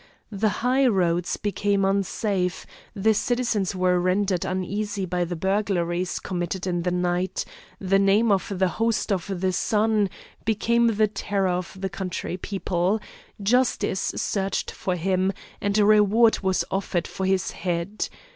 [0.31, 2.65] The high roads became unsafe;
[2.95, 7.45] the citizens were rendered uneasy by the burglaries committed in the night;
[7.79, 10.09] the name of the "Host of the Sun"
[10.43, 12.99] became the terror of the country people,
[13.43, 18.07] justice searched for him, and a reward was offered for his head.